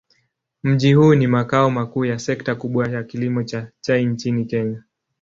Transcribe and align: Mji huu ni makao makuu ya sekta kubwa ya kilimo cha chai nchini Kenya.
Mji 0.63 0.93
huu 0.93 1.15
ni 1.15 1.27
makao 1.27 1.71
makuu 1.71 2.05
ya 2.05 2.19
sekta 2.19 2.55
kubwa 2.55 2.87
ya 2.87 3.03
kilimo 3.03 3.43
cha 3.43 3.67
chai 3.81 4.05
nchini 4.05 4.45
Kenya. 4.45 4.83